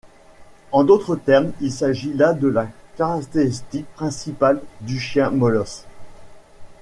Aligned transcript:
En 0.71 0.83
d’autres 0.83 1.15
termes, 1.15 1.51
il 1.61 1.71
s’agit 1.71 2.15
là 2.15 2.33
de 2.33 2.47
la 2.47 2.65
caractéristique 2.97 3.85
principale 3.93 4.59
du 4.79 4.99
chien 4.99 5.29
molosse. 5.29 5.85